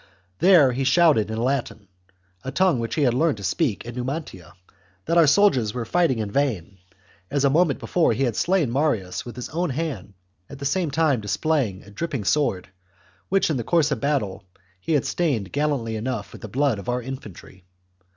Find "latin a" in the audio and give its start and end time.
1.37-2.49